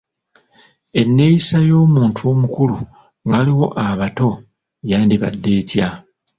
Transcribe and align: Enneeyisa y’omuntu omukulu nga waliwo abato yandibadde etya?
Enneeyisa 0.99 1.57
y’omuntu 1.69 2.19
omukulu 2.31 2.77
nga 3.25 3.37
waliwo 3.39 3.65
abato 3.87 4.29
yandibadde 4.89 5.51
etya? 5.59 5.87